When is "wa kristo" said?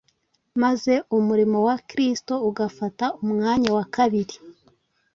1.67-2.33